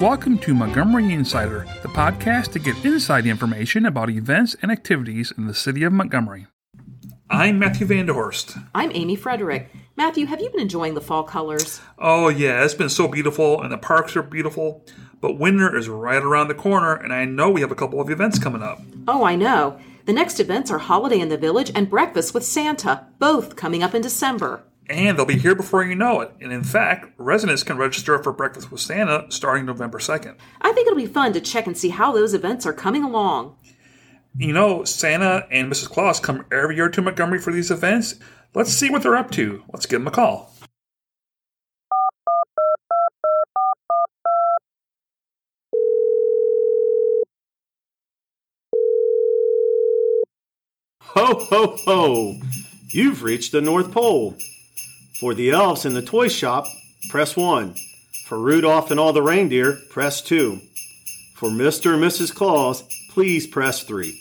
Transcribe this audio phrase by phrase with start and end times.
[0.00, 5.48] Welcome to Montgomery Insider, the podcast to get inside information about events and activities in
[5.48, 6.46] the city of Montgomery.
[7.28, 8.64] I'm Matthew Vanderhorst.
[8.76, 9.72] I'm Amy Frederick.
[9.96, 11.80] Matthew, have you been enjoying the fall colors?
[11.98, 14.86] Oh, yeah, it's been so beautiful, and the parks are beautiful.
[15.20, 18.08] But winter is right around the corner, and I know we have a couple of
[18.08, 18.80] events coming up.
[19.08, 19.80] Oh, I know.
[20.04, 23.96] The next events are Holiday in the Village and Breakfast with Santa, both coming up
[23.96, 24.62] in December.
[24.88, 26.32] And they'll be here before you know it.
[26.40, 30.36] And in fact, residents can register for Breakfast with Santa starting November 2nd.
[30.62, 33.56] I think it'll be fun to check and see how those events are coming along.
[34.36, 35.90] You know, Santa and Mrs.
[35.90, 38.14] Claus come every year to Montgomery for these events.
[38.54, 39.62] Let's see what they're up to.
[39.72, 40.54] Let's give them a call.
[51.02, 52.34] Ho, ho, ho!
[52.88, 54.36] You've reached the North Pole.
[55.20, 56.64] For the elves in the toy shop,
[57.10, 57.74] press 1.
[58.26, 60.60] For Rudolph and all the reindeer, press 2.
[61.34, 61.94] For Mr.
[61.94, 62.32] and Mrs.
[62.32, 64.16] Claus, please press 3.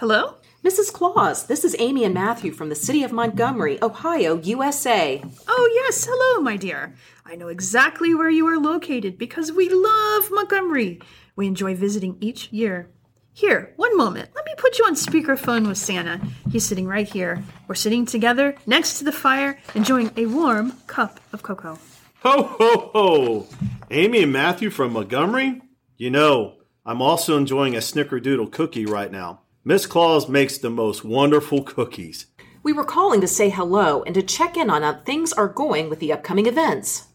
[0.00, 0.36] Hello?
[0.64, 0.90] Mrs.
[0.90, 5.22] Claus, this is Amy and Matthew from the city of Montgomery, Ohio, USA.
[5.46, 6.08] Oh, yes.
[6.10, 6.94] Hello, my dear.
[7.26, 10.98] I know exactly where you are located because we love Montgomery.
[11.36, 12.90] We enjoy visiting each year.
[13.36, 14.30] Here, one moment.
[14.34, 16.22] Let me put you on speakerphone with Santa.
[16.50, 17.44] He's sitting right here.
[17.68, 21.78] We're sitting together next to the fire, enjoying a warm cup of cocoa.
[22.20, 23.46] Ho, ho, ho!
[23.90, 25.60] Amy and Matthew from Montgomery?
[25.98, 26.54] You know,
[26.86, 29.42] I'm also enjoying a snickerdoodle cookie right now.
[29.66, 32.28] Miss Claus makes the most wonderful cookies.
[32.62, 35.90] We were calling to say hello and to check in on how things are going
[35.90, 37.08] with the upcoming events.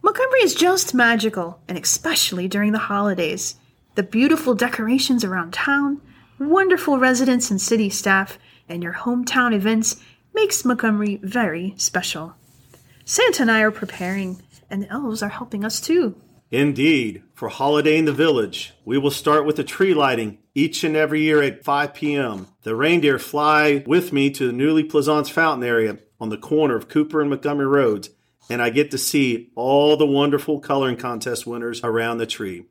[0.00, 3.56] Montgomery is just magical, and especially during the holidays.
[3.96, 6.02] The beautiful decorations around town,
[6.38, 8.38] wonderful residents and city staff,
[8.68, 9.96] and your hometown events
[10.34, 12.34] makes Montgomery very special.
[13.06, 16.14] Santa and I are preparing, and the elves are helping us too.
[16.50, 20.94] Indeed, for Holiday in the Village, we will start with the tree lighting each and
[20.94, 22.48] every year at 5 p.m.
[22.64, 26.90] The reindeer fly with me to the newly Plaisance fountain area on the corner of
[26.90, 28.10] Cooper and Montgomery Roads,
[28.50, 32.66] and I get to see all the wonderful coloring contest winners around the tree.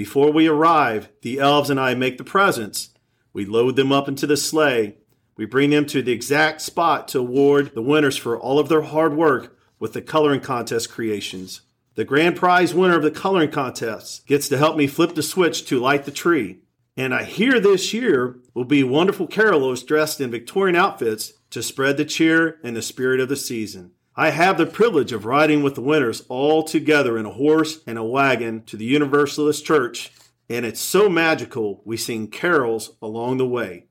[0.00, 2.88] Before we arrive, the elves and I make the presents.
[3.34, 4.96] We load them up into the sleigh.
[5.36, 8.80] We bring them to the exact spot to award the winners for all of their
[8.80, 11.60] hard work with the coloring contest creations.
[11.96, 15.66] The grand prize winner of the coloring contest gets to help me flip the switch
[15.66, 16.60] to light the tree.
[16.96, 21.98] And I hear this year will be wonderful carolers dressed in Victorian outfits to spread
[21.98, 23.90] the cheer and the spirit of the season.
[24.16, 27.96] I have the privilege of riding with the winners all together in a horse and
[27.96, 30.10] a wagon to the Universalist Church,
[30.48, 33.86] and it's so magical we sing carols along the way.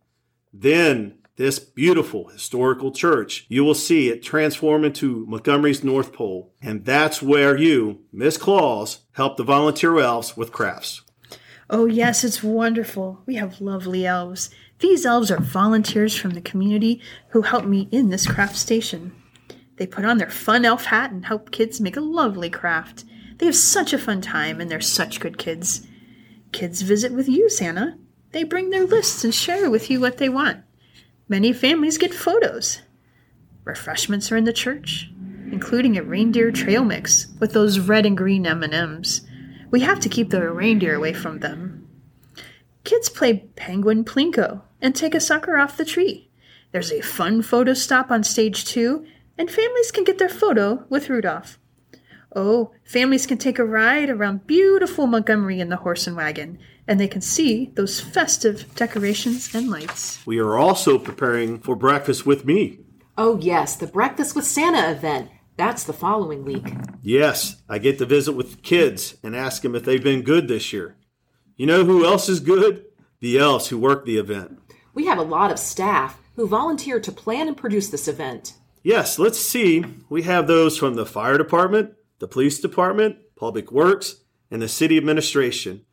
[0.52, 6.84] Then, this beautiful historical church, you will see it transform into Montgomery's North Pole, and
[6.84, 11.02] that's where you, Miss Claus, help the volunteer elves with crafts.
[11.70, 13.22] Oh, yes, it's wonderful.
[13.26, 14.50] We have lovely elves.
[14.80, 19.14] These elves are volunteers from the community who help me in this craft station.
[19.80, 23.06] They put on their fun elf hat and help kids make a lovely craft.
[23.38, 25.88] They have such a fun time and they're such good kids.
[26.52, 27.98] Kids visit with you, Santa.
[28.34, 30.64] They bring their lists and share with you what they want.
[31.30, 32.82] Many families get photos.
[33.64, 35.10] Refreshments are in the church,
[35.50, 39.22] including a reindeer trail mix with those red and green M&Ms.
[39.72, 41.88] We have to keep the reindeer away from them.
[42.84, 46.30] Kids play penguin plinko and take a sucker off the tree.
[46.74, 49.06] There's a fun photo stop on stage 2
[49.40, 51.58] and families can get their photo with Rudolph.
[52.36, 57.00] Oh, families can take a ride around beautiful Montgomery in the horse and wagon, and
[57.00, 60.24] they can see those festive decorations and lights.
[60.28, 62.82] We are also preparing for breakfast with me.
[63.18, 65.32] Oh, yes, the Breakfast with Santa event.
[65.58, 66.74] That's the following week.
[67.02, 70.48] Yes, I get to visit with the kids and ask them if they've been good
[70.48, 70.98] this year.
[71.56, 72.86] You know who else is good?
[73.22, 74.60] The elves who work the event.
[74.94, 78.54] We have a lot of staff who volunteer to plan and produce this event.
[78.90, 79.86] Yes, let's see.
[80.10, 84.98] We have those from the fire department, the police department, public works, and the city
[84.98, 85.86] administration.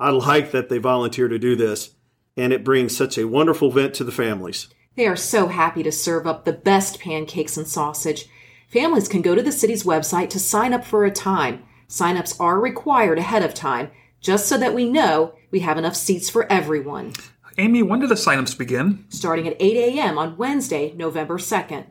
[0.00, 1.94] I like that they volunteer to do this,
[2.36, 4.66] and it brings such a wonderful event to the families.
[4.96, 8.26] They are so happy to serve up the best pancakes and sausage.
[8.66, 11.62] Families can go to the city's website to sign up for a time.
[11.86, 16.28] Sign-ups are required ahead of time, just so that we know we have enough seats
[16.28, 17.12] for everyone.
[17.58, 19.04] Amy, when do the sign-ups begin?
[19.08, 20.18] Starting at 8 a.m.
[20.18, 21.86] on Wednesday, November 2nd.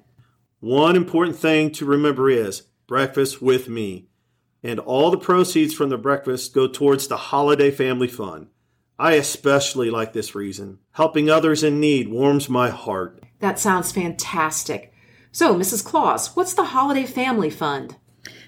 [0.60, 4.10] One important thing to remember is breakfast with me.
[4.62, 8.48] And all the proceeds from the breakfast go towards the Holiday Family Fund.
[8.98, 10.80] I especially like this reason.
[10.92, 13.24] Helping others in need warms my heart.
[13.40, 14.94] That sounds fantastic.
[15.32, 15.86] So, Mrs.
[15.86, 17.96] Claus, what's the Holiday Family Fund?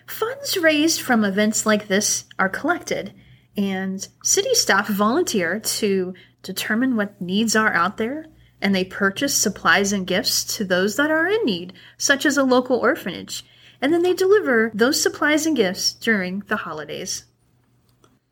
[0.06, 3.13] Funds raised from events like this are collected,
[3.56, 6.13] and city staff volunteer to
[6.44, 8.25] determine what needs are out there,
[8.62, 12.44] and they purchase supplies and gifts to those that are in need, such as a
[12.44, 13.44] local orphanage,
[13.81, 17.25] and then they deliver those supplies and gifts during the holidays.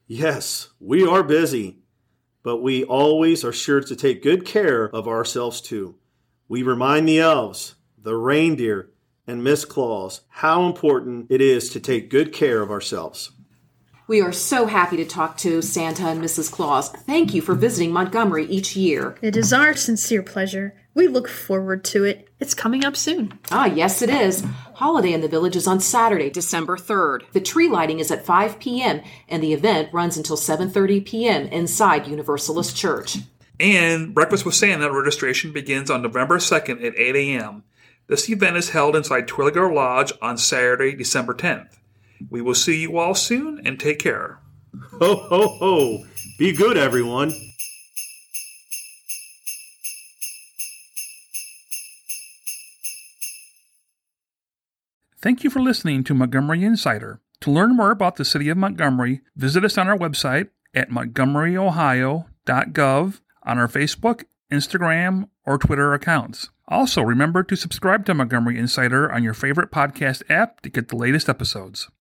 [0.08, 1.80] Yes, we are busy,
[2.44, 5.96] but we always are sure to take good care of ourselves too.
[6.48, 8.90] We remind the elves, the reindeer,
[9.28, 13.32] and Miss Claus how important it is to take good care of ourselves.
[14.10, 16.52] We are so happy to talk to Santa and Mrs.
[16.52, 16.90] Claus.
[16.90, 19.16] Thank you for visiting Montgomery each year.
[19.22, 20.74] It is our sincere pleasure.
[20.96, 22.28] We look forward to it.
[22.40, 23.38] It's coming up soon.
[23.52, 24.44] Ah, yes, it is.
[24.74, 27.32] Holiday in the Village is on Saturday, December 3rd.
[27.34, 31.46] The tree lighting is at 5 p.m., and the event runs until 7.30 p.m.
[31.50, 33.20] inside Universalist Church.
[33.60, 37.64] And Breakfast with Santa registration begins on November 2nd at 8 a.m.
[38.08, 41.76] This event is held inside Terwilliger Lodge on Saturday, December 10th.
[42.30, 44.40] We will see you all soon and take care.
[45.00, 46.06] Ho, ho, ho!
[46.38, 47.34] Be good, everyone.
[55.22, 57.20] Thank you for listening to Montgomery Insider.
[57.42, 63.22] To learn more about the City of Montgomery, visit us on our website at montgomeryohio.gov,
[63.44, 66.52] on our Facebook, Instagram, or Twitter accounts.
[66.70, 70.96] Also, remember to subscribe to Montgomery Insider on your favorite podcast app to get the
[70.96, 71.90] latest episodes.